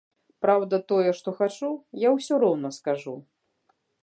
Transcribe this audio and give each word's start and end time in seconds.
Праўда, 0.45 0.79
тое, 0.91 1.11
што 1.19 1.29
хачу, 1.41 1.71
я 2.07 2.15
ўсё 2.17 2.33
роўна 2.45 2.69
скажу. 2.79 3.15